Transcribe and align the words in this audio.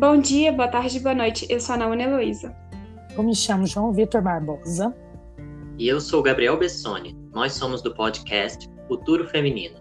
Bom 0.00 0.16
dia, 0.16 0.50
boa 0.50 0.66
tarde, 0.66 0.98
boa 0.98 1.14
noite. 1.14 1.46
Eu 1.50 1.60
sou 1.60 1.74
a 1.74 1.76
Nauna 1.76 2.02
Heloísa. 2.02 2.56
Eu 3.14 3.22
me 3.22 3.36
chamo 3.36 3.66
João 3.66 3.92
Vitor 3.92 4.22
Barbosa. 4.22 4.96
E 5.78 5.86
eu 5.86 6.00
sou 6.00 6.22
Gabriel 6.22 6.58
Bessoni. 6.58 7.14
Nós 7.34 7.52
somos 7.52 7.82
do 7.82 7.94
podcast 7.94 8.66
Futuro 8.88 9.28
Feminino. 9.28 9.78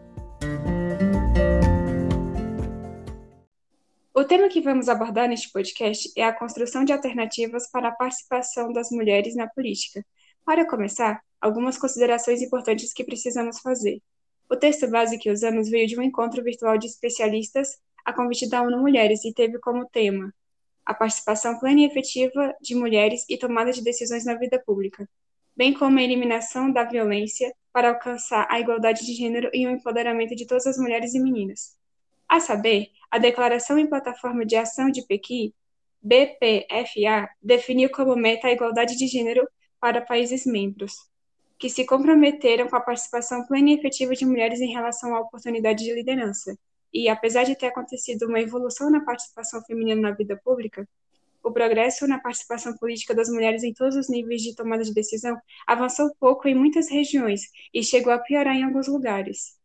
O 4.14 4.26
tema 4.26 4.50
que 4.50 4.60
vamos 4.60 4.90
abordar 4.90 5.30
neste 5.30 5.54
podcast 5.54 6.12
é 6.18 6.26
a 6.26 6.38
construção 6.38 6.84
de 6.84 6.92
alternativas 6.92 7.72
para 7.72 7.88
a 7.88 7.94
participação 7.94 8.74
das 8.74 8.92
mulheres 8.92 9.38
na 9.38 9.48
política. 9.48 10.06
Para 10.44 10.68
começar, 10.68 11.22
algumas 11.40 11.78
considerações 11.78 12.42
importantes 12.42 12.92
que 12.92 13.06
precisamos 13.06 13.62
fazer. 13.62 14.02
O 14.52 14.58
texto 14.58 14.86
base 14.90 15.18
que 15.18 15.32
usamos 15.32 15.70
veio 15.70 15.88
de 15.88 15.98
um 15.98 16.04
encontro 16.04 16.44
virtual 16.44 16.78
de 16.78 16.88
especialistas 16.88 17.70
a 18.06 18.14
convite 18.14 18.50
da 18.50 18.62
ONU 18.62 18.80
Mulheres 18.80 19.24
e 19.26 19.34
teve 19.34 19.60
como 19.60 19.86
tema 19.86 20.34
a 20.86 20.94
participação 20.96 21.60
plena 21.60 21.82
e 21.82 21.86
efetiva 21.86 22.56
de 22.60 22.74
mulheres 22.74 23.24
e 23.30 23.38
tomada 23.38 23.72
de 23.72 23.84
decisões 23.84 24.26
na 24.26 24.34
vida 24.34 24.60
pública, 24.66 25.08
bem 25.56 25.72
como 25.72 26.00
a 26.00 26.02
eliminação 26.02 26.72
da 26.72 26.84
violência 26.84 27.54
para 27.72 27.90
alcançar 27.90 28.48
a 28.50 28.60
igualdade 28.60 29.06
de 29.06 29.14
gênero 29.14 29.52
e 29.54 29.68
o 29.68 29.70
empoderamento 29.70 30.36
de 30.36 30.48
todas 30.48 30.66
as 30.66 30.80
mulheres 30.80 31.14
e 31.14 31.20
meninas. 31.20 31.78
A 32.28 32.40
saber, 32.40 32.90
a 33.12 33.20
Declaração 33.20 33.78
em 33.78 33.86
Plataforma 33.86 34.44
de 34.44 34.56
Ação 34.56 34.90
de 34.90 35.06
Pequim, 35.06 35.54
BPFA, 36.02 37.30
definiu 37.40 37.92
como 37.92 38.16
meta 38.16 38.48
a 38.48 38.52
igualdade 38.52 38.98
de 38.98 39.06
gênero 39.06 39.48
para 39.80 40.02
países 40.02 40.44
membros, 40.44 40.94
que 41.60 41.70
se 41.70 41.86
comprometeram 41.86 42.68
com 42.68 42.76
a 42.76 42.82
participação 42.82 43.46
plena 43.46 43.70
e 43.70 43.74
efetiva 43.74 44.14
de 44.16 44.26
mulheres 44.26 44.60
em 44.60 44.72
relação 44.72 45.14
à 45.14 45.20
oportunidade 45.20 45.84
de 45.84 45.94
liderança. 45.94 46.58
E, 46.94 47.08
apesar 47.08 47.44
de 47.44 47.56
ter 47.56 47.68
acontecido 47.68 48.28
uma 48.28 48.40
evolução 48.40 48.90
na 48.90 49.02
participação 49.02 49.62
feminina 49.64 50.02
na 50.02 50.12
vida 50.12 50.40
pública, 50.44 50.88
o 51.44 51.52
progresso 51.52 52.08
na 52.08 52.20
participação 52.20 52.76
política 52.78 53.16
das 53.16 53.30
mulheres 53.30 53.64
em 53.64 53.74
todos 53.74 53.96
os 53.96 54.10
níveis 54.10 54.42
de 54.42 54.56
tomada 54.56 54.84
de 54.84 54.94
decisão 54.94 55.38
avançou 55.66 56.14
pouco 56.20 56.48
em 56.48 56.56
muitas 56.56 56.90
regiões 56.90 57.42
e 57.74 57.84
chegou 57.84 58.12
a 58.12 58.20
piorar 58.20 58.56
em 58.56 58.64
alguns 58.64 58.88
lugares. 58.88 59.58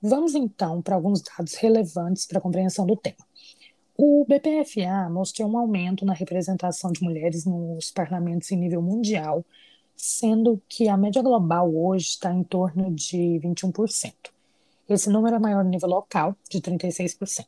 Vamos 0.00 0.34
então 0.34 0.80
para 0.80 0.94
alguns 0.94 1.20
dados 1.20 1.54
relevantes 1.54 2.26
para 2.26 2.38
a 2.38 2.40
compreensão 2.40 2.86
do 2.86 2.96
tema. 2.96 3.16
O 3.96 4.24
BPFA 4.24 5.10
mostrou 5.10 5.50
um 5.50 5.58
aumento 5.58 6.06
na 6.06 6.12
representação 6.12 6.92
de 6.92 7.02
mulheres 7.02 7.44
nos 7.44 7.90
parlamentos 7.90 8.50
em 8.52 8.56
nível 8.56 8.80
mundial, 8.80 9.44
sendo 9.96 10.62
que 10.68 10.88
a 10.88 10.96
média 10.96 11.20
global 11.20 11.74
hoje 11.74 12.10
está 12.10 12.32
em 12.32 12.44
torno 12.44 12.92
de 12.94 13.40
21%. 13.42 14.14
Esse 14.88 15.10
número 15.10 15.36
é 15.36 15.38
maior 15.38 15.62
no 15.62 15.70
nível 15.70 15.88
local, 15.88 16.34
de 16.48 16.60
36%. 16.60 17.44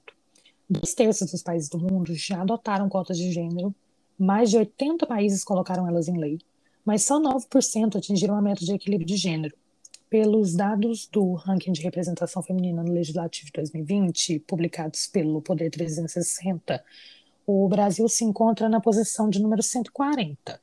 Dois 0.68 0.94
terços 0.94 1.30
dos 1.30 1.42
países 1.42 1.68
do 1.68 1.78
mundo 1.78 2.14
já 2.14 2.42
adotaram 2.42 2.88
cotas 2.88 3.16
de 3.16 3.32
gênero, 3.32 3.74
mais 4.18 4.50
de 4.50 4.58
80 4.58 5.06
países 5.06 5.42
colocaram 5.42 5.88
elas 5.88 6.06
em 6.06 6.18
lei, 6.18 6.38
mas 6.84 7.02
só 7.02 7.20
9% 7.20 7.96
atingiram 7.96 8.36
a 8.36 8.42
meta 8.42 8.64
de 8.64 8.74
equilíbrio 8.74 9.06
de 9.06 9.16
gênero, 9.16 9.56
pelos 10.10 10.54
dados 10.54 11.06
do 11.06 11.34
ranking 11.34 11.72
de 11.72 11.80
representação 11.80 12.42
feminina 12.42 12.82
no 12.82 12.92
Legislativo 12.92 13.46
de 13.46 13.52
2020, 13.52 14.40
publicados 14.40 15.06
pelo 15.06 15.40
Poder 15.40 15.70
360, 15.70 16.84
o 17.46 17.68
Brasil 17.68 18.08
se 18.08 18.24
encontra 18.24 18.68
na 18.68 18.80
posição 18.80 19.30
de 19.30 19.40
número 19.40 19.62
140. 19.62 20.60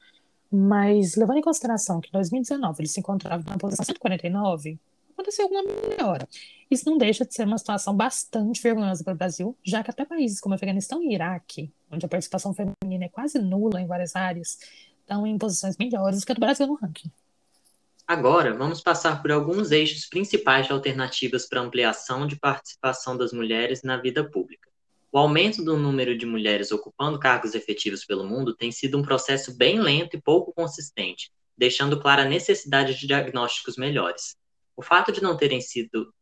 Mas, 0.51 1.15
levando 1.15 1.37
em 1.37 1.41
consideração 1.41 1.99
que 1.99 2.09
em 2.09 2.11
2019 2.11 2.81
ele 2.81 2.87
se 2.87 2.99
encontrava 2.99 3.49
na 3.49 3.57
posição 3.57 3.85
149, 3.85 4.77
aconteceu 5.17 5.45
alguma 5.45 5.63
melhora. 5.63 6.29
Isso 6.69 6.87
não 6.87 6.97
deixa 6.97 7.25
de 7.25 7.33
ser 7.33 7.47
uma 7.47 7.57
situação 7.57 7.95
bastante 7.95 8.61
vergonhosa 8.61 9.03
para 9.03 9.13
o 9.13 9.17
Brasil, 9.17 9.57
já 9.63 9.83
que 9.83 9.89
até 9.89 10.05
países 10.05 10.39
como 10.39 10.53
Afeganistão 10.53 11.01
e 11.01 11.13
Iraque, 11.13 11.73
onde 11.91 12.05
a 12.05 12.09
participação 12.09 12.53
feminina 12.53 13.05
é 13.05 13.09
quase 13.09 13.39
nula 13.39 13.81
em 13.81 13.87
várias 13.87 14.15
áreas, 14.15 14.59
estão 14.99 15.25
em 15.25 15.37
posições 15.37 15.75
melhores 15.77 16.23
que 16.23 16.31
a 16.31 16.35
do 16.35 16.41
Brasil 16.41 16.67
no 16.67 16.75
ranking. 16.75 17.11
Agora, 18.05 18.53
vamos 18.53 18.79
passar 18.79 19.21
por 19.21 19.31
alguns 19.31 19.71
eixos 19.71 20.05
principais 20.05 20.67
de 20.67 20.71
alternativas 20.71 21.45
para 21.45 21.61
ampliação 21.61 22.25
de 22.25 22.37
participação 22.37 23.17
das 23.17 23.33
mulheres 23.33 23.83
na 23.83 23.97
vida 23.97 24.23
pública. 24.23 24.69
O 25.11 25.17
aumento 25.17 25.63
do 25.63 25.75
número 25.75 26.17
de 26.17 26.25
mulheres 26.25 26.71
ocupando 26.71 27.19
cargos 27.19 27.55
efetivos 27.55 28.05
pelo 28.05 28.25
mundo 28.25 28.55
tem 28.55 28.71
sido 28.71 28.97
um 28.97 29.01
processo 29.01 29.57
bem 29.57 29.79
lento 29.79 30.15
e 30.15 30.21
pouco 30.21 30.53
consistente, 30.53 31.31
deixando 31.57 31.99
clara 31.99 32.21
a 32.21 32.29
necessidade 32.29 32.97
de 32.97 33.07
diagnósticos 33.07 33.77
melhores. 33.77 34.37
O 34.77 34.83
fato 34.83 35.11
de 35.11 35.21
não 35.21 35.35
terem 35.35 35.59
sido 35.59 36.13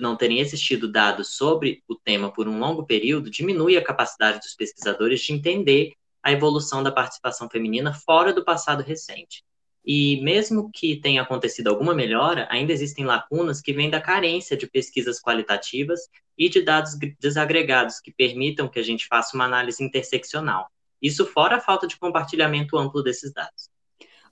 não 0.00 0.16
terem 0.16 0.40
existido 0.40 0.90
dados 0.90 1.36
sobre 1.36 1.82
o 1.86 1.94
tema 1.94 2.32
por 2.32 2.48
um 2.48 2.58
longo 2.58 2.86
período 2.86 3.28
diminui 3.28 3.76
a 3.76 3.84
capacidade 3.84 4.38
dos 4.38 4.54
pesquisadores 4.54 5.20
de 5.20 5.34
entender 5.34 5.92
a 6.22 6.32
evolução 6.32 6.82
da 6.82 6.90
participação 6.90 7.50
feminina 7.50 7.92
fora 7.92 8.32
do 8.32 8.42
passado 8.42 8.82
recente. 8.82 9.44
E 9.84 10.22
mesmo 10.22 10.70
que 10.72 10.96
tenha 10.96 11.20
acontecido 11.20 11.68
alguma 11.68 11.94
melhora, 11.94 12.48
ainda 12.50 12.72
existem 12.72 13.04
lacunas 13.04 13.60
que 13.60 13.74
vêm 13.74 13.90
da 13.90 14.00
carência 14.00 14.56
de 14.56 14.66
pesquisas 14.66 15.20
qualitativas 15.20 16.08
e 16.38 16.48
de 16.48 16.62
dados 16.62 16.96
desagregados 17.20 18.00
que 18.00 18.10
permitam 18.10 18.68
que 18.68 18.78
a 18.78 18.82
gente 18.82 19.06
faça 19.06 19.36
uma 19.36 19.44
análise 19.44 19.84
interseccional. 19.84 20.70
Isso 21.02 21.26
fora 21.26 21.56
a 21.56 21.60
falta 21.60 21.86
de 21.86 21.98
compartilhamento 21.98 22.78
amplo 22.78 23.02
desses 23.02 23.30
dados. 23.34 23.68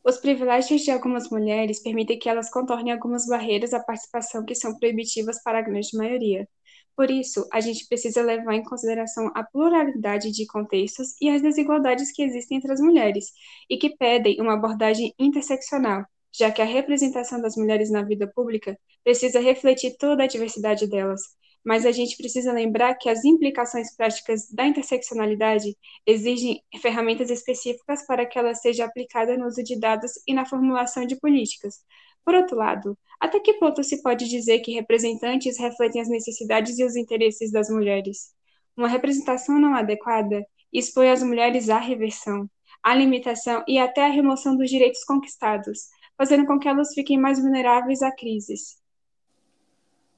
Os 0.05 0.17
privilégios 0.17 0.83
de 0.83 0.91
algumas 0.91 1.31
mulheres 1.31 1.81
permitem 1.81 2.19
que 2.19 2.29
elas 2.29 2.51
contornem 2.51 2.93
algumas 2.93 3.27
barreiras 3.27 3.73
à 3.73 3.81
participação 3.81 4.45
que 4.45 4.55
são 4.55 4.77
proibitivas 4.79 5.43
para 5.43 5.59
a 5.59 5.63
grande 5.63 5.97
maioria. 5.97 6.49
Por 6.97 7.11
isso, 7.11 7.49
a 7.53 7.61
gente 7.61 7.87
precisa 7.89 8.21
levar 8.21 8.55
em 8.55 8.65
consideração 8.65 9.31
a 9.35 9.43
pluralidade 9.45 10.31
de 10.31 10.47
contextos 10.47 11.15
e 11.21 11.31
as 11.31 11.41
desigualdades 11.41 12.13
que 12.13 12.23
existem 12.23 12.59
entre 12.59 12.73
as 12.73 12.81
mulheres, 12.81 13.33
e 13.71 13.77
que 13.79 13.97
pedem 13.97 14.41
uma 14.41 14.55
abordagem 14.55 15.15
interseccional, 15.19 16.05
já 16.33 16.51
que 16.51 16.61
a 16.61 16.67
representação 16.67 17.41
das 17.41 17.57
mulheres 17.57 17.91
na 17.91 18.03
vida 18.03 18.27
pública 18.27 18.79
precisa 19.05 19.41
refletir 19.41 19.97
toda 19.99 20.25
a 20.25 20.27
diversidade 20.27 20.87
delas. 20.87 21.23
Mas 21.65 21.87
a 21.87 21.93
gente 21.93 22.17
precisa 22.17 22.53
lembrar 22.53 22.95
que 22.95 23.09
as 23.09 23.25
implicações 23.25 23.95
práticas 23.95 24.51
da 24.51 24.67
interseccionalidade 24.67 25.77
exigem 26.07 26.63
ferramentas 26.81 27.31
específicas 27.31 28.05
para 28.07 28.27
que 28.27 28.39
ela 28.39 28.55
seja 28.55 28.85
aplicada 28.85 29.37
no 29.37 29.47
uso 29.47 29.63
de 29.63 29.79
dados 29.79 30.13
e 30.27 30.35
na 30.35 30.45
formulação 30.45 31.07
de 31.07 31.17
políticas, 31.17 31.77
por 32.25 32.35
outro 32.35 32.57
lado, 32.57 32.97
até 33.21 33.41
que 33.41 33.55
ponto 33.55 33.83
se 33.83 34.01
pode 34.03 34.29
dizer 34.29 34.61
que 34.61 34.73
representantes 34.73 35.59
refletem 35.59 36.01
as 36.01 36.09
necessidades 36.09 36.79
e 36.79 36.85
os 36.85 36.97
interesses 36.97 37.51
das 37.51 37.69
mulheres? 37.69 38.33
Uma 38.77 38.89
representação 38.89 39.59
não 39.59 39.75
adequada 39.75 40.45
expõe 40.73 41.11
as 41.11 41.23
mulheres 41.23 41.69
à 41.69 41.79
reversão, 41.79 42.49
à 42.83 42.95
limitação 42.95 43.65
e 43.69 43.79
até 43.79 44.05
à 44.05 44.09
remoção 44.09 44.57
dos 44.57 44.71
direitos 44.71 45.05
conquistados, 45.05 45.89
fazendo 46.17 46.47
com 46.47 46.59
que 46.59 46.69
elas 46.69 46.95
fiquem 46.95 47.19
mais 47.19 47.41
vulneráveis 47.41 48.03
a 48.03 48.15
crises. 48.15 48.82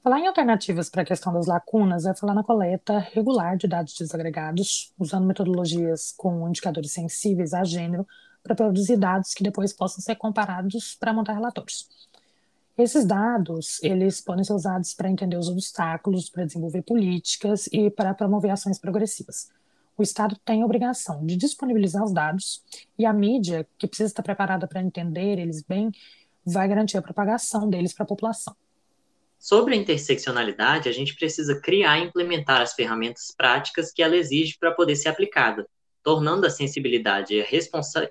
Falar 0.05 0.19
em 0.19 0.27
alternativas 0.27 0.87
para 0.87 1.01
a 1.01 1.05
questão 1.05 1.33
das 1.33 1.47
lacunas 1.47 2.05
é 2.05 2.13
falar 2.13 2.35
na 2.35 2.43
coleta 2.43 2.99
regular 2.99 3.57
de 3.57 3.67
dados 3.67 3.95
desagregados, 3.95 4.93
usando 4.99 5.25
metodologias 5.25 6.13
com 6.15 6.47
indicadores 6.47 6.91
sensíveis 6.91 7.55
a 7.55 7.63
gênero 7.63 8.05
para 8.43 8.53
produzir 8.53 8.97
dados 8.97 9.33
que 9.33 9.41
depois 9.43 9.73
possam 9.73 10.03
ser 10.03 10.15
comparados 10.15 10.95
para 10.99 11.11
montar 11.11 11.33
relatórios. 11.33 11.89
Esses 12.77 13.03
dados, 13.03 13.81
eles 13.81 14.21
podem 14.21 14.43
ser 14.43 14.53
usados 14.53 14.93
para 14.93 15.09
entender 15.09 15.37
os 15.37 15.49
obstáculos, 15.49 16.29
para 16.29 16.45
desenvolver 16.45 16.83
políticas 16.83 17.67
e 17.73 17.89
para 17.89 18.13
promover 18.13 18.51
ações 18.51 18.77
progressivas. 18.77 19.49
O 19.97 20.03
Estado 20.03 20.37
tem 20.45 20.61
a 20.61 20.65
obrigação 20.65 21.25
de 21.25 21.35
disponibilizar 21.35 22.03
os 22.03 22.13
dados 22.13 22.63
e 22.95 23.07
a 23.07 23.11
mídia, 23.11 23.67
que 23.75 23.87
precisa 23.87 24.09
estar 24.09 24.21
preparada 24.21 24.67
para 24.67 24.83
entender 24.83 25.39
eles 25.39 25.63
bem, 25.63 25.91
vai 26.45 26.67
garantir 26.67 26.95
a 26.95 27.01
propagação 27.01 27.67
deles 27.67 27.91
para 27.91 28.03
a 28.03 28.07
população. 28.07 28.55
Sobre 29.37 29.75
a 29.75 29.77
interseccionalidade, 29.77 30.89
a 30.89 30.91
gente 30.91 31.15
precisa 31.15 31.59
criar 31.61 31.99
e 31.99 32.05
implementar 32.05 32.61
as 32.61 32.73
ferramentas 32.73 33.33
práticas 33.35 33.91
que 33.91 34.01
ela 34.01 34.15
exige 34.15 34.57
para 34.59 34.71
poder 34.71 34.95
ser 34.95 35.09
aplicada, 35.09 35.67
tornando 36.03 36.45
a 36.45 36.49
sensibilidade 36.49 37.35
e 37.35 37.41
a 37.41 37.45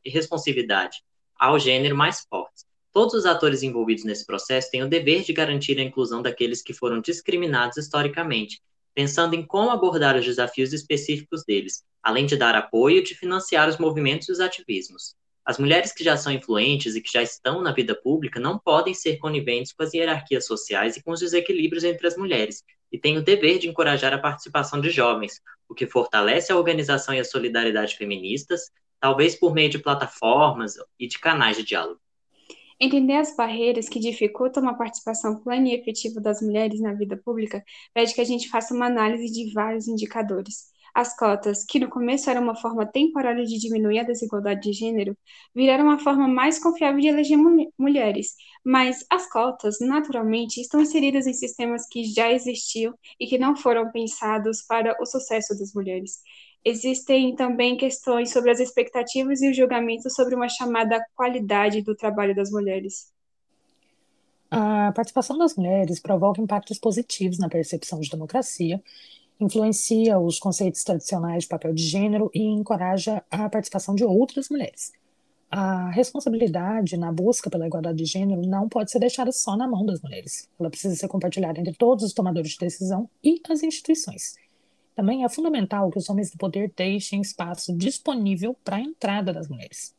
responsividade 0.04 1.02
ao 1.36 1.58
gênero 1.58 1.96
mais 1.96 2.24
fortes. 2.28 2.64
Todos 2.92 3.14
os 3.14 3.26
atores 3.26 3.62
envolvidos 3.64 4.04
nesse 4.04 4.24
processo 4.24 4.70
têm 4.70 4.82
o 4.84 4.88
dever 4.88 5.24
de 5.24 5.32
garantir 5.32 5.78
a 5.78 5.82
inclusão 5.82 6.22
daqueles 6.22 6.62
que 6.62 6.72
foram 6.72 7.00
discriminados 7.00 7.76
historicamente, 7.76 8.62
pensando 8.94 9.34
em 9.34 9.44
como 9.44 9.70
abordar 9.70 10.16
os 10.16 10.24
desafios 10.24 10.72
específicos 10.72 11.44
deles, 11.44 11.82
além 12.00 12.26
de 12.26 12.36
dar 12.36 12.54
apoio 12.54 12.98
e 12.98 13.02
de 13.02 13.16
financiar 13.16 13.68
os 13.68 13.78
movimentos 13.78 14.28
e 14.28 14.32
os 14.32 14.38
ativismos. 14.38 15.16
As 15.44 15.58
mulheres 15.58 15.92
que 15.92 16.02
já 16.02 16.16
são 16.16 16.32
influentes 16.32 16.96
e 16.96 17.02
que 17.02 17.12
já 17.12 17.22
estão 17.22 17.60
na 17.60 17.70
vida 17.70 17.94
pública 17.94 18.40
não 18.40 18.58
podem 18.58 18.94
ser 18.94 19.18
coniventes 19.18 19.72
com 19.72 19.82
as 19.82 19.92
hierarquias 19.92 20.46
sociais 20.46 20.96
e 20.96 21.02
com 21.02 21.12
os 21.12 21.20
desequilíbrios 21.20 21.84
entre 21.84 22.06
as 22.06 22.16
mulheres, 22.16 22.64
e 22.90 22.98
têm 22.98 23.18
o 23.18 23.22
dever 23.22 23.58
de 23.58 23.68
encorajar 23.68 24.14
a 24.14 24.18
participação 24.18 24.80
de 24.80 24.88
jovens, 24.88 25.42
o 25.68 25.74
que 25.74 25.86
fortalece 25.86 26.50
a 26.50 26.56
organização 26.56 27.14
e 27.14 27.20
a 27.20 27.24
solidariedade 27.24 27.96
feministas, 27.96 28.70
talvez 28.98 29.34
por 29.34 29.52
meio 29.52 29.68
de 29.68 29.78
plataformas 29.78 30.76
e 30.98 31.06
de 31.06 31.18
canais 31.18 31.58
de 31.58 31.62
diálogo. 31.62 32.00
Entender 32.80 33.16
as 33.16 33.36
barreiras 33.36 33.88
que 33.88 34.00
dificultam 34.00 34.66
a 34.68 34.74
participação 34.74 35.40
plena 35.42 35.68
e 35.68 35.74
efetiva 35.74 36.20
das 36.20 36.40
mulheres 36.40 36.80
na 36.80 36.94
vida 36.94 37.16
pública 37.16 37.62
pede 37.92 38.14
que 38.14 38.20
a 38.20 38.24
gente 38.24 38.48
faça 38.48 38.74
uma 38.74 38.86
análise 38.86 39.32
de 39.32 39.52
vários 39.52 39.86
indicadores. 39.86 40.73
As 40.94 41.16
cotas, 41.16 41.64
que 41.64 41.80
no 41.80 41.90
começo 41.90 42.30
eram 42.30 42.42
uma 42.42 42.54
forma 42.54 42.86
temporária 42.86 43.44
de 43.44 43.58
diminuir 43.58 43.98
a 43.98 44.04
desigualdade 44.04 44.60
de 44.60 44.72
gênero, 44.72 45.16
viraram 45.52 45.84
uma 45.84 45.98
forma 45.98 46.28
mais 46.28 46.60
confiável 46.60 47.00
de 47.00 47.08
eleger 47.08 47.36
mulheres, 47.76 48.36
mas 48.64 49.04
as 49.10 49.28
cotas, 49.28 49.78
naturalmente, 49.80 50.60
estão 50.60 50.80
inseridas 50.80 51.26
em 51.26 51.32
sistemas 51.32 51.88
que 51.88 52.04
já 52.04 52.30
existiam 52.30 52.94
e 53.18 53.26
que 53.26 53.36
não 53.36 53.56
foram 53.56 53.90
pensados 53.90 54.62
para 54.62 54.96
o 55.02 55.04
sucesso 55.04 55.58
das 55.58 55.74
mulheres. 55.74 56.20
Existem 56.64 57.34
também 57.34 57.76
questões 57.76 58.30
sobre 58.30 58.52
as 58.52 58.60
expectativas 58.60 59.42
e 59.42 59.50
os 59.50 59.56
julgamentos 59.56 60.14
sobre 60.14 60.36
uma 60.36 60.48
chamada 60.48 61.04
qualidade 61.16 61.82
do 61.82 61.96
trabalho 61.96 62.36
das 62.36 62.52
mulheres. 62.52 63.12
A 64.48 64.92
participação 64.92 65.36
das 65.36 65.56
mulheres 65.56 65.98
provoca 65.98 66.40
impactos 66.40 66.78
positivos 66.78 67.38
na 67.38 67.48
percepção 67.48 67.98
de 67.98 68.08
democracia 68.08 68.80
influencia 69.40 70.18
os 70.18 70.38
conceitos 70.38 70.84
tradicionais 70.84 71.44
de 71.44 71.48
papel 71.48 71.72
de 71.72 71.82
gênero 71.82 72.30
e 72.34 72.42
encoraja 72.42 73.22
a 73.30 73.48
participação 73.48 73.94
de 73.94 74.04
outras 74.04 74.48
mulheres. 74.48 74.92
A 75.50 75.90
responsabilidade 75.90 76.96
na 76.96 77.12
busca 77.12 77.48
pela 77.48 77.66
igualdade 77.66 77.98
de 77.98 78.04
gênero 78.04 78.42
não 78.42 78.68
pode 78.68 78.90
ser 78.90 78.98
deixada 78.98 79.30
só 79.30 79.56
na 79.56 79.68
mão 79.68 79.86
das 79.86 80.02
mulheres. 80.02 80.48
Ela 80.58 80.70
precisa 80.70 80.96
ser 80.96 81.06
compartilhada 81.06 81.60
entre 81.60 81.74
todos 81.74 82.04
os 82.04 82.12
tomadores 82.12 82.52
de 82.52 82.58
decisão 82.58 83.08
e 83.22 83.40
as 83.48 83.62
instituições. 83.62 84.34
Também 84.96 85.24
é 85.24 85.28
fundamental 85.28 85.90
que 85.90 85.98
os 85.98 86.08
homens 86.08 86.30
do 86.30 86.38
poder 86.38 86.72
deixem 86.76 87.20
espaço 87.20 87.76
disponível 87.76 88.56
para 88.64 88.76
a 88.76 88.80
entrada 88.80 89.32
das 89.32 89.48
mulheres. 89.48 89.94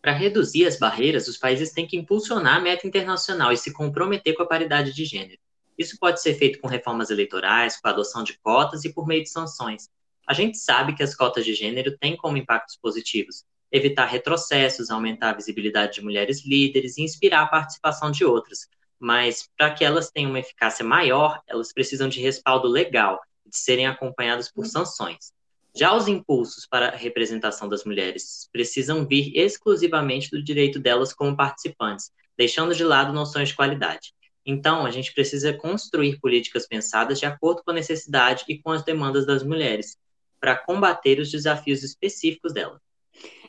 Para 0.00 0.12
reduzir 0.12 0.66
as 0.66 0.78
barreiras, 0.78 1.28
os 1.28 1.36
países 1.36 1.72
têm 1.72 1.86
que 1.86 1.96
impulsionar 1.96 2.56
a 2.56 2.60
meta 2.60 2.86
internacional 2.86 3.52
e 3.52 3.56
se 3.56 3.72
comprometer 3.72 4.34
com 4.34 4.42
a 4.42 4.46
paridade 4.46 4.94
de 4.94 5.04
gênero. 5.04 5.40
Isso 5.78 5.96
pode 5.98 6.20
ser 6.20 6.34
feito 6.34 6.58
com 6.60 6.66
reformas 6.66 7.08
eleitorais, 7.10 7.80
com 7.80 7.88
a 7.88 7.92
adoção 7.92 8.24
de 8.24 8.38
cotas 8.40 8.84
e 8.84 8.92
por 8.92 9.06
meio 9.06 9.22
de 9.22 9.30
sanções. 9.30 9.88
A 10.26 10.34
gente 10.34 10.58
sabe 10.58 10.94
que 10.94 11.02
as 11.02 11.14
cotas 11.14 11.44
de 11.44 11.54
gênero 11.54 11.96
têm 11.96 12.16
como 12.16 12.36
impactos 12.36 12.76
positivos 12.76 13.44
evitar 13.70 14.06
retrocessos, 14.06 14.90
aumentar 14.90 15.30
a 15.30 15.34
visibilidade 15.34 15.94
de 15.94 16.02
mulheres 16.02 16.44
líderes 16.44 16.96
e 16.96 17.02
inspirar 17.02 17.42
a 17.42 17.46
participação 17.46 18.10
de 18.10 18.24
outras. 18.24 18.68
Mas 18.98 19.48
para 19.56 19.72
que 19.72 19.84
elas 19.84 20.10
tenham 20.10 20.30
uma 20.30 20.40
eficácia 20.40 20.84
maior, 20.84 21.40
elas 21.46 21.72
precisam 21.72 22.08
de 22.08 22.20
respaldo 22.20 22.66
legal 22.66 23.20
de 23.46 23.56
serem 23.56 23.86
acompanhadas 23.86 24.50
por 24.50 24.66
sanções. 24.66 25.32
Já 25.74 25.94
os 25.94 26.08
impulsos 26.08 26.66
para 26.66 26.88
a 26.88 26.96
representação 26.96 27.68
das 27.68 27.84
mulheres 27.84 28.48
precisam 28.52 29.06
vir 29.06 29.32
exclusivamente 29.36 30.30
do 30.30 30.42
direito 30.42 30.78
delas 30.78 31.12
como 31.12 31.36
participantes, 31.36 32.10
deixando 32.36 32.74
de 32.74 32.82
lado 32.82 33.12
noções 33.12 33.50
de 33.50 33.54
qualidade. 33.54 34.12
Então, 34.50 34.86
a 34.86 34.90
gente 34.90 35.12
precisa 35.12 35.52
construir 35.52 36.18
políticas 36.20 36.66
pensadas 36.66 37.20
de 37.20 37.26
acordo 37.26 37.62
com 37.62 37.70
a 37.70 37.74
necessidade 37.74 38.46
e 38.48 38.58
com 38.58 38.70
as 38.70 38.82
demandas 38.82 39.26
das 39.26 39.42
mulheres, 39.42 39.98
para 40.40 40.56
combater 40.56 41.20
os 41.20 41.30
desafios 41.30 41.82
específicos 41.82 42.54
delas. 42.54 42.80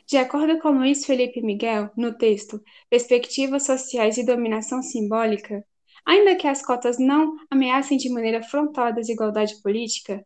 De 0.06 0.18
acordo 0.18 0.58
com 0.58 0.72
Luiz 0.72 1.06
Felipe 1.06 1.40
Miguel, 1.40 1.90
no 1.96 2.12
texto 2.12 2.62
Perspectivas 2.90 3.64
Sociais 3.64 4.18
e 4.18 4.26
Dominação 4.26 4.82
Simbólica, 4.82 5.64
ainda 6.04 6.36
que 6.36 6.46
as 6.46 6.62
cotas 6.62 6.98
não 6.98 7.34
ameacem 7.50 7.96
de 7.96 8.10
maneira 8.10 8.42
frontal 8.42 8.88
a 8.88 8.90
desigualdade 8.90 9.54
política, 9.62 10.22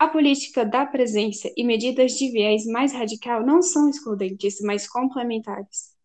a 0.00 0.08
política 0.08 0.64
da 0.64 0.84
presença 0.84 1.48
e 1.56 1.62
medidas 1.62 2.12
de 2.12 2.28
viés 2.32 2.66
mais 2.66 2.92
radical 2.92 3.46
não 3.46 3.62
são 3.62 3.88
excludentes, 3.88 4.60
mas 4.62 4.88
complementares. 4.88 5.96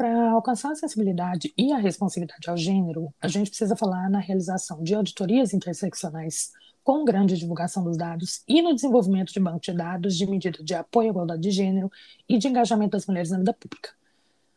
Para 0.00 0.30
alcançar 0.30 0.70
a 0.70 0.72
acessibilidade 0.72 1.52
e 1.58 1.74
a 1.74 1.76
responsividade 1.76 2.48
ao 2.48 2.56
gênero, 2.56 3.12
a 3.20 3.28
gente 3.28 3.50
precisa 3.50 3.76
falar 3.76 4.08
na 4.08 4.18
realização 4.18 4.82
de 4.82 4.94
auditorias 4.94 5.52
interseccionais 5.52 6.52
com 6.82 7.04
grande 7.04 7.36
divulgação 7.36 7.84
dos 7.84 7.98
dados 7.98 8.42
e 8.48 8.62
no 8.62 8.74
desenvolvimento 8.74 9.30
de 9.30 9.38
bancos 9.38 9.60
de 9.60 9.74
dados 9.74 10.16
de 10.16 10.24
medida 10.24 10.64
de 10.64 10.74
apoio 10.74 11.08
à 11.08 11.10
igualdade 11.10 11.42
de 11.42 11.50
gênero 11.50 11.92
e 12.26 12.38
de 12.38 12.48
engajamento 12.48 12.92
das 12.92 13.06
mulheres 13.06 13.30
na 13.30 13.36
vida 13.36 13.52
pública. 13.52 13.90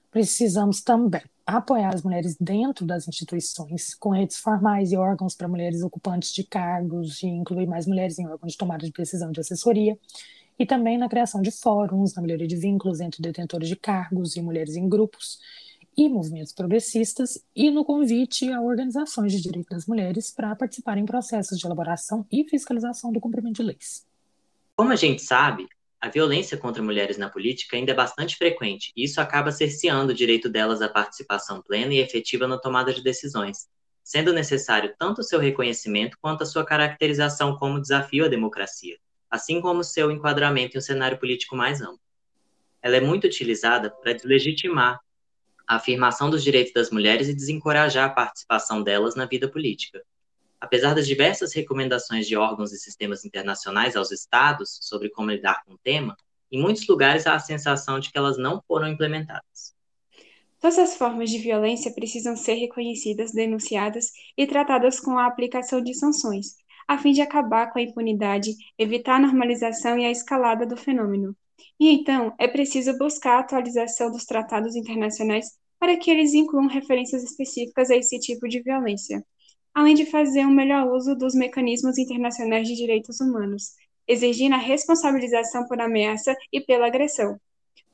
Precisamos 0.09 0.79
também 0.79 1.23
apoiar 1.45 1.93
as 1.93 2.03
mulheres 2.03 2.37
dentro 2.39 2.85
das 2.85 3.05
instituições, 3.05 3.93
com 3.95 4.11
redes 4.11 4.37
formais 4.37 4.93
e 4.93 4.95
órgãos 4.95 5.35
para 5.35 5.49
mulheres 5.49 5.83
ocupantes 5.83 6.33
de 6.33 6.45
cargos, 6.45 7.21
e 7.21 7.27
incluir 7.27 7.67
mais 7.67 7.85
mulheres 7.85 8.17
em 8.17 8.25
órgãos 8.25 8.53
de 8.53 8.57
tomada 8.57 8.85
de 8.85 8.93
decisão 8.93 9.29
de 9.29 9.41
assessoria, 9.41 9.97
e 10.63 10.65
também 10.65 10.97
na 10.97 11.09
criação 11.09 11.41
de 11.41 11.51
fóruns, 11.51 12.15
na 12.15 12.21
melhoria 12.21 12.47
de 12.47 12.55
vínculos 12.55 13.01
entre 13.01 13.21
detentores 13.21 13.67
de 13.67 13.75
cargos 13.75 14.37
e 14.37 14.41
mulheres 14.41 14.77
em 14.77 14.87
grupos 14.87 15.37
e 15.97 16.07
movimentos 16.07 16.53
progressistas, 16.53 17.37
e 17.53 17.69
no 17.69 17.83
convite 17.83 18.49
a 18.49 18.61
organizações 18.61 19.33
de 19.33 19.41
direitos 19.41 19.69
das 19.69 19.85
mulheres 19.85 20.31
para 20.31 20.55
participar 20.55 20.97
em 20.97 21.05
processos 21.05 21.59
de 21.59 21.65
elaboração 21.65 22.25
e 22.31 22.47
fiscalização 22.47 23.11
do 23.11 23.19
cumprimento 23.19 23.57
de 23.57 23.63
leis. 23.63 24.07
Como 24.73 24.93
a 24.93 24.95
gente 24.95 25.21
sabe, 25.21 25.67
a 25.99 26.07
violência 26.07 26.55
contra 26.55 26.81
mulheres 26.81 27.17
na 27.17 27.29
política 27.29 27.75
ainda 27.75 27.91
é 27.91 27.95
bastante 27.95 28.37
frequente, 28.37 28.93
e 28.95 29.03
isso 29.03 29.19
acaba 29.19 29.51
cerceando 29.51 30.13
o 30.13 30.15
direito 30.15 30.47
delas 30.47 30.81
à 30.81 30.87
participação 30.87 31.61
plena 31.61 31.93
e 31.93 31.99
efetiva 31.99 32.47
na 32.47 32.57
tomada 32.57 32.93
de 32.93 33.03
decisões, 33.03 33.67
sendo 34.01 34.31
necessário 34.31 34.95
tanto 34.97 35.19
o 35.19 35.23
seu 35.25 35.41
reconhecimento 35.41 36.17
quanto 36.21 36.43
a 36.43 36.45
sua 36.45 36.65
caracterização 36.65 37.57
como 37.57 37.81
desafio 37.81 38.23
à 38.23 38.29
democracia 38.29 38.95
assim 39.33 39.59
como 39.59 39.83
seu 39.83 40.11
enquadramento 40.11 40.77
em 40.77 40.79
um 40.79 40.81
cenário 40.81 41.17
político 41.17 41.55
mais 41.55 41.81
amplo. 41.81 41.99
Ela 42.83 42.97
é 42.97 43.01
muito 43.01 43.25
utilizada 43.25 43.89
para 43.89 44.13
deslegitimar 44.13 44.99
a 45.67 45.77
afirmação 45.77 46.29
dos 46.29 46.43
direitos 46.43 46.71
das 46.71 46.91
mulheres 46.91 47.27
e 47.27 47.33
desencorajar 47.33 48.11
a 48.11 48.13
participação 48.13 48.83
delas 48.83 49.15
na 49.15 49.25
vida 49.25 49.49
política. 49.49 50.03
Apesar 50.61 50.93
das 50.93 51.07
diversas 51.07 51.51
recomendações 51.51 52.27
de 52.27 52.37
órgãos 52.37 52.71
e 52.71 52.77
sistemas 52.77 53.25
internacionais 53.25 53.95
aos 53.95 54.11
estados 54.11 54.77
sobre 54.83 55.09
como 55.09 55.31
lidar 55.31 55.63
com 55.65 55.73
o 55.73 55.79
tema, 55.79 56.15
em 56.51 56.61
muitos 56.61 56.85
lugares 56.87 57.25
há 57.25 57.33
a 57.33 57.39
sensação 57.39 57.99
de 57.99 58.11
que 58.11 58.17
elas 58.19 58.37
não 58.37 58.61
foram 58.67 58.87
implementadas. 58.87 59.73
Todas 60.61 60.77
as 60.77 60.95
formas 60.95 61.31
de 61.31 61.39
violência 61.39 61.91
precisam 61.91 62.37
ser 62.37 62.53
reconhecidas, 62.53 63.33
denunciadas 63.33 64.11
e 64.37 64.45
tratadas 64.45 64.99
com 64.99 65.17
a 65.17 65.25
aplicação 65.25 65.81
de 65.81 65.95
sanções, 65.95 66.55
a 66.87 66.97
fim 66.97 67.11
de 67.11 67.21
acabar 67.21 67.71
com 67.71 67.79
a 67.79 67.81
impunidade, 67.81 68.55
evitar 68.77 69.15
a 69.15 69.19
normalização 69.19 69.97
e 69.97 70.05
a 70.05 70.11
escalada 70.11 70.65
do 70.65 70.77
fenômeno. 70.77 71.35
E 71.79 71.89
então, 71.89 72.33
é 72.39 72.47
preciso 72.47 72.97
buscar 72.97 73.37
a 73.37 73.39
atualização 73.39 74.11
dos 74.11 74.25
tratados 74.25 74.75
internacionais 74.75 75.47
para 75.79 75.97
que 75.97 76.09
eles 76.09 76.33
incluam 76.33 76.67
referências 76.67 77.23
específicas 77.23 77.89
a 77.89 77.95
esse 77.95 78.19
tipo 78.19 78.47
de 78.47 78.61
violência, 78.61 79.23
além 79.73 79.95
de 79.95 80.05
fazer 80.05 80.45
um 80.45 80.53
melhor 80.53 80.87
uso 80.87 81.15
dos 81.15 81.33
mecanismos 81.33 81.97
internacionais 81.97 82.67
de 82.67 82.75
direitos 82.75 83.19
humanos, 83.19 83.73
exigindo 84.07 84.53
a 84.53 84.59
responsabilização 84.59 85.67
por 85.67 85.81
ameaça 85.81 86.35
e 86.51 86.61
pela 86.61 86.87
agressão. 86.87 87.37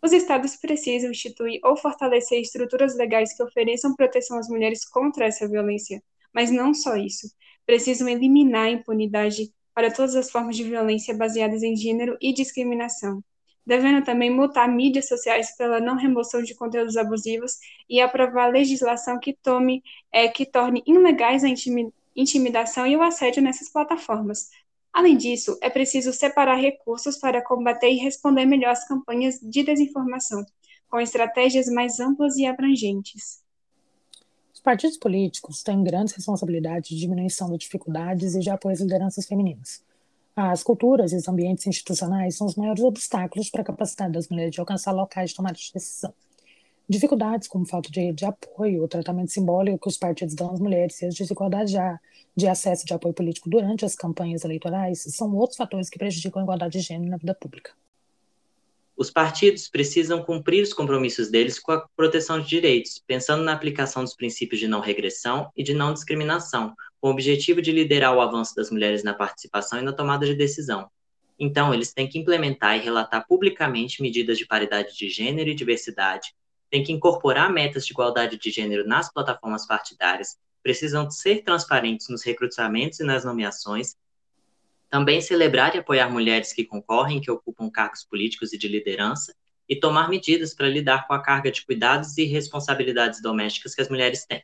Os 0.02 0.12
Estados 0.14 0.56
precisam 0.56 1.12
instituir 1.12 1.60
ou 1.64 1.76
fortalecer 1.76 2.40
estruturas 2.40 2.96
legais 2.96 3.36
que 3.36 3.44
ofereçam 3.44 3.96
proteção 3.96 4.38
às 4.38 4.48
mulheres 4.48 4.88
contra 4.88 5.26
essa 5.26 5.48
violência, 5.48 6.02
mas 6.34 6.52
não 6.52 6.74
só 6.74 6.96
isso 6.96 7.28
precisam 7.70 8.10
eliminar 8.10 8.66
a 8.66 8.72
impunidade 8.72 9.54
para 9.76 9.94
todas 9.94 10.16
as 10.16 10.32
formas 10.32 10.58
de 10.58 10.64
violência 10.64 11.16
baseadas 11.16 11.62
em 11.62 11.76
gênero 11.76 12.18
e 12.20 12.34
discriminação, 12.34 13.24
devendo 13.64 14.04
também 14.04 14.32
multar 14.32 14.68
mídias 14.68 15.08
sociais 15.08 15.56
pela 15.56 15.80
não 15.80 15.96
remoção 15.96 16.42
de 16.42 16.56
conteúdos 16.56 16.98
abusivos 16.98 17.60
e 17.88 18.02
aprovar 18.02 18.48
legislação 18.48 19.20
que 19.20 19.34
tome 19.34 19.84
é, 20.12 20.28
que 20.28 20.48
torne 20.48 20.82
ilegais 20.88 21.44
a 21.44 21.48
intimidação 22.16 22.88
e 22.88 22.98
o 22.98 23.04
assédio 23.04 23.44
nessas 23.44 23.72
plataformas. 23.72 24.50
Além 24.92 25.16
disso, 25.16 25.56
é 25.62 25.70
preciso 25.70 26.12
separar 26.12 26.56
recursos 26.56 27.20
para 27.20 27.40
combater 27.44 27.92
e 27.92 27.98
responder 27.98 28.46
melhor 28.46 28.72
às 28.72 28.88
campanhas 28.88 29.40
de 29.40 29.62
desinformação, 29.62 30.44
com 30.90 31.00
estratégias 31.00 31.68
mais 31.68 32.00
amplas 32.00 32.36
e 32.36 32.48
abrangentes. 32.48 33.48
Os 34.70 34.72
partidos 34.72 34.98
políticos 34.98 35.64
têm 35.64 35.84
grandes 35.84 36.14
responsabilidades 36.14 36.90
de 36.92 37.00
diminuição 37.00 37.50
de 37.50 37.58
dificuldades 37.58 38.36
e 38.36 38.40
de 38.40 38.52
apoio 38.52 38.74
às 38.74 38.80
lideranças 38.80 39.26
femininas. 39.26 39.84
As 40.36 40.62
culturas 40.62 41.12
e 41.12 41.16
os 41.16 41.28
ambientes 41.28 41.66
institucionais 41.66 42.38
são 42.38 42.46
os 42.46 42.54
maiores 42.54 42.84
obstáculos 42.84 43.50
para 43.50 43.64
a 43.64 43.66
capacidade 43.66 44.14
das 44.14 44.30
mulheres 44.30 44.52
de 44.54 44.60
alcançar 44.60 44.92
locais 44.92 45.32
de 45.32 45.36
tomada 45.38 45.58
de 45.58 45.72
decisão. 45.74 46.14
Dificuldades 46.88 47.48
como 47.48 47.66
falta 47.66 47.90
de 47.90 48.00
rede 48.00 48.18
de 48.18 48.26
apoio, 48.26 48.84
o 48.84 48.88
tratamento 48.88 49.32
simbólico 49.32 49.80
que 49.80 49.88
os 49.88 49.98
partidos 49.98 50.36
dão 50.36 50.52
às 50.52 50.60
mulheres 50.60 51.02
e 51.02 51.08
as 51.08 51.16
desigualdades 51.16 51.74
de 52.38 52.48
acesso 52.48 52.86
de 52.86 52.94
apoio 52.94 53.16
político 53.16 53.50
durante 53.50 53.86
as 53.86 53.96
campanhas 53.96 54.44
eleitorais 54.44 55.02
são 55.02 55.36
outros 55.36 55.58
fatores 55.58 55.90
que 55.90 55.98
prejudicam 55.98 56.42
a 56.42 56.44
igualdade 56.44 56.74
de 56.74 56.82
gênero 56.82 57.10
na 57.10 57.18
vida 57.18 57.34
pública. 57.34 57.72
Os 59.00 59.10
partidos 59.10 59.70
precisam 59.70 60.22
cumprir 60.22 60.62
os 60.62 60.74
compromissos 60.74 61.32
deles 61.32 61.58
com 61.58 61.72
a 61.72 61.88
proteção 61.96 62.38
de 62.38 62.50
direitos, 62.50 63.02
pensando 63.08 63.46
na 63.46 63.54
aplicação 63.54 64.04
dos 64.04 64.14
princípios 64.14 64.60
de 64.60 64.68
não 64.68 64.82
regressão 64.82 65.50
e 65.56 65.64
de 65.64 65.74
não 65.74 65.94
discriminação, 65.94 66.76
com 67.00 67.08
o 67.08 67.12
objetivo 67.12 67.62
de 67.62 67.72
liderar 67.72 68.14
o 68.14 68.20
avanço 68.20 68.54
das 68.54 68.70
mulheres 68.70 69.02
na 69.02 69.14
participação 69.14 69.80
e 69.80 69.82
na 69.82 69.94
tomada 69.94 70.26
de 70.26 70.36
decisão. 70.36 70.92
Então, 71.40 71.74
eles 71.74 71.94
têm 71.94 72.10
que 72.10 72.20
implementar 72.20 72.76
e 72.76 72.82
relatar 72.82 73.26
publicamente 73.26 74.02
medidas 74.02 74.38
de 74.38 74.46
paridade 74.46 74.94
de 74.94 75.08
gênero 75.08 75.50
e 75.50 75.56
diversidade, 75.56 76.36
têm 76.70 76.84
que 76.84 76.92
incorporar 76.92 77.50
metas 77.50 77.86
de 77.86 77.94
igualdade 77.94 78.38
de 78.38 78.52
gênero 78.52 78.86
nas 78.86 79.10
plataformas 79.10 79.66
partidárias, 79.66 80.36
precisam 80.62 81.10
ser 81.10 81.44
transparentes 81.44 82.10
nos 82.10 82.22
recrutamentos 82.22 83.00
e 83.00 83.06
nas 83.06 83.24
nomeações, 83.24 83.96
Também 84.90 85.22
celebrar 85.22 85.76
e 85.76 85.80
apoiar 85.80 86.10
mulheres 86.10 86.52
que 86.52 86.66
concorrem, 86.66 87.22
que 87.22 87.30
ocupam 87.30 87.70
cargos 87.70 88.04
políticos 88.04 88.54
e 88.54 88.58
de 88.58 88.68
liderança, 88.68 89.34
e 89.68 89.76
tomar 89.76 90.10
medidas 90.10 90.56
para 90.56 90.68
lidar 90.68 91.08
com 91.08 91.14
a 91.14 91.22
carga 91.22 91.52
de 91.52 91.64
cuidados 91.64 92.18
e 92.18 92.26
responsabilidades 92.26 93.22
domésticas 93.22 93.76
que 93.76 93.82
as 93.82 93.90
mulheres 93.90 94.26
têm. 94.26 94.44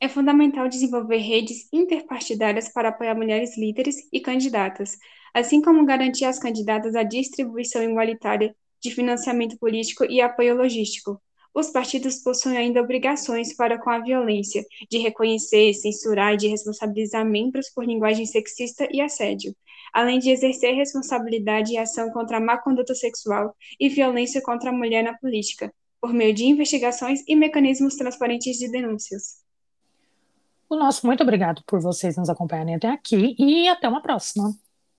É 0.00 0.08
fundamental 0.08 0.68
desenvolver 0.68 1.18
redes 1.18 1.68
interpartidárias 1.72 2.72
para 2.72 2.88
apoiar 2.88 3.14
mulheres 3.14 3.56
líderes 3.56 3.96
e 4.12 4.20
candidatas, 4.20 4.96
assim 5.34 5.60
como 5.60 5.84
garantir 5.84 6.24
às 6.24 6.38
candidatas 6.38 6.96
a 6.96 7.02
distribuição 7.02 7.82
igualitária 7.82 8.56
de 8.82 8.90
financiamento 8.90 9.56
político 9.58 10.04
e 10.04 10.20
apoio 10.20 10.56
logístico. 10.56 11.22
Os 11.54 11.70
partidos 11.70 12.16
possuem 12.22 12.56
ainda 12.56 12.80
obrigações 12.80 13.54
para 13.54 13.78
com 13.78 13.90
a 13.90 13.98
violência, 13.98 14.64
de 14.90 14.98
reconhecer, 14.98 15.74
censurar 15.74 16.34
e 16.34 16.38
de 16.38 16.48
responsabilizar 16.48 17.26
membros 17.26 17.68
por 17.68 17.84
linguagem 17.84 18.24
sexista 18.24 18.88
e 18.90 19.00
assédio, 19.00 19.54
além 19.92 20.18
de 20.18 20.30
exercer 20.30 20.74
responsabilidade 20.74 21.72
e 21.72 21.78
ação 21.78 22.10
contra 22.10 22.38
a 22.38 22.40
má 22.40 22.56
conduta 22.56 22.94
sexual 22.94 23.54
e 23.78 23.90
violência 23.90 24.40
contra 24.40 24.70
a 24.70 24.72
mulher 24.72 25.04
na 25.04 25.16
política, 25.18 25.72
por 26.00 26.12
meio 26.14 26.34
de 26.34 26.44
investigações 26.46 27.22
e 27.28 27.36
mecanismos 27.36 27.96
transparentes 27.96 28.56
de 28.56 28.70
denúncias. 28.70 29.42
O 30.70 30.76
nosso 30.76 31.06
muito 31.06 31.22
obrigado 31.22 31.62
por 31.66 31.82
vocês 31.82 32.16
nos 32.16 32.30
acompanharem 32.30 32.76
até 32.76 32.88
aqui 32.88 33.36
e 33.38 33.68
até 33.68 33.86
uma 33.86 34.00
próxima. 34.00 34.54